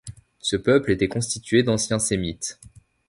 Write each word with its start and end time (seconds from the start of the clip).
Ce 0.39 0.55
peuple 0.55 0.89
était 0.89 1.07
constitué 1.07 1.61
d’anciens 1.61 1.99
sémites. 1.99 2.59